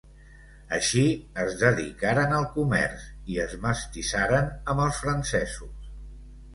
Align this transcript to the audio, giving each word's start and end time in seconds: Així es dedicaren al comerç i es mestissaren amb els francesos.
Així 0.77 1.03
es 1.43 1.57
dedicaren 1.59 2.35
al 2.39 2.49
comerç 2.57 3.05
i 3.35 3.39
es 3.47 3.55
mestissaren 3.69 4.53
amb 4.75 4.87
els 4.89 5.07
francesos. 5.07 5.75